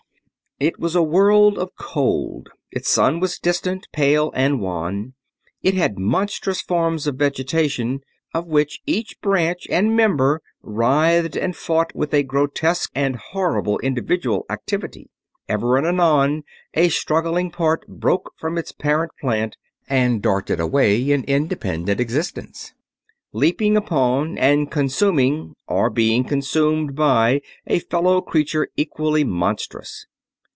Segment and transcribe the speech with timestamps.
[0.59, 5.15] It was a world of cold; its sun was distant, pale, and wan.
[5.63, 8.01] It had monstrous forms of vegetation,
[8.35, 14.45] of which each branch and member writhed and fought with a grotesque and horrible individual
[14.51, 15.09] activity.
[15.49, 16.43] Ever and anon
[16.75, 19.57] a struggling part broke from its parent plant
[19.89, 22.75] and darted away in independent existence;
[23.33, 30.05] leaping upon and consuming or being consumed by a fellow creature equally monstrous.